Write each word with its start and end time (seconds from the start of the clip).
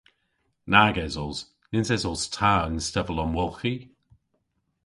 Nag 0.73 0.95
esos. 1.05 1.37
Nyns 1.71 1.89
esos 1.95 2.21
ta 2.35 2.53
y'n 2.65 2.77
stevel-omwolghi. 2.87 3.75